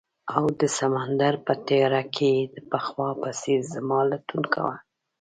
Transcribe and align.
او 0.35 0.43
د 0.59 0.61
سمندر 0.77 1.33
په 1.45 1.53
تیاره 1.67 2.03
کې 2.15 2.29
یې 2.37 2.45
د 2.53 2.55
پخوا 2.71 3.09
په 3.21 3.29
څیر 3.41 3.59
زما 3.73 3.99
لټون 4.11 4.43
کاؤه 4.53 4.75